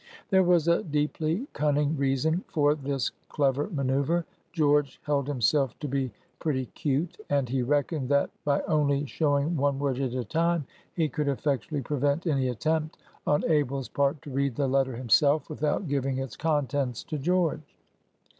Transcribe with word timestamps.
There 0.31 0.41
was 0.41 0.67
a 0.67 0.81
deeply 0.81 1.45
cunning 1.53 1.95
reason 1.95 2.43
for 2.47 2.73
this 2.73 3.11
clever 3.29 3.67
manœuvre. 3.67 4.23
George 4.51 4.99
held 5.03 5.27
himself 5.27 5.77
to 5.77 5.87
be 5.87 6.11
pretty 6.39 6.65
"cute," 6.73 7.19
and 7.29 7.47
he 7.47 7.61
reckoned 7.61 8.09
that, 8.09 8.31
by 8.43 8.61
only 8.63 9.05
showing 9.05 9.55
one 9.55 9.77
word 9.77 9.99
at 9.99 10.15
a 10.15 10.23
time, 10.23 10.65
he 10.91 11.07
could 11.07 11.27
effectually 11.27 11.81
prevent 11.83 12.25
any 12.25 12.47
attempt 12.47 12.97
on 13.27 13.43
Abel's 13.47 13.89
part 13.89 14.19
to 14.23 14.31
read 14.31 14.55
the 14.55 14.65
letter 14.67 14.95
himself 14.95 15.47
without 15.51 15.87
giving 15.87 16.17
its 16.17 16.35
contents 16.35 17.03
to 17.03 17.19
George. 17.19 17.77